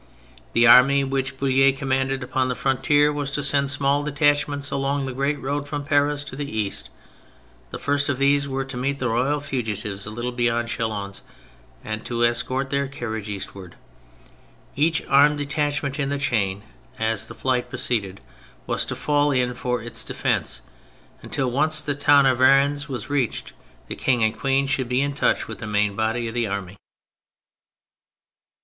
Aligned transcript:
The 0.53 0.65
army 0.65 1.03
which 1.03 1.37
Bouill6 1.37 1.77
commanded 1.77 2.23
upon 2.23 2.47
the 2.47 2.55
frontier 2.55 3.13
was 3.13 3.29
to 3.37 3.43
send 3.43 3.69
small 3.69 4.01
detach 4.01 4.47
ments 4.47 4.71
along 4.71 5.05
the 5.05 5.13
great 5.13 5.39
road 5.39 5.67
from 5.67 5.83
Paris 5.83 6.23
to 6.23 6.35
the 6.35 6.49
east; 6.49 6.89
the 7.69 7.77
first 7.77 8.09
of 8.09 8.17
these 8.17 8.49
were 8.49 8.65
to 8.65 8.75
meet 8.75 8.97
the 8.97 9.09
royal 9.09 9.39
fugitives 9.39 10.07
a 10.07 10.09
little 10.09 10.31
beyond 10.31 10.69
Chalons 10.69 11.21
and 11.83 12.03
to 12.07 12.23
escort 12.23 12.71
their 12.71 12.87
carriage 12.87 13.29
eastward; 13.29 13.75
each 14.75 15.05
armed 15.07 15.37
detachment 15.37 15.99
in 15.99 16.09
the 16.09 16.17
chain, 16.17 16.63
as 16.97 17.27
the 17.27 17.35
flight 17.35 17.69
pro 17.69 17.77
ceeded, 17.77 18.17
was 18.65 18.85
to 18.85 18.95
fall 18.95 19.29
in 19.29 19.53
for 19.53 19.83
its 19.83 20.03
defence, 20.03 20.63
until, 21.21 21.51
once 21.51 21.83
the 21.83 21.93
town 21.93 22.25
of 22.25 22.39
Varennes 22.39 22.89
was 22.89 23.11
reached, 23.11 23.53
the 23.85 23.95
King 23.95 24.23
and 24.23 24.35
Queen 24.35 24.65
should 24.65 24.89
be 24.89 25.01
in 25.01 25.13
touch 25.13 25.47
with 25.47 25.59
the 25.59 25.67
main 25.67 25.93
body 25.95 26.27
of 26.27 26.33
the 26.33 26.47
army. 26.47 26.75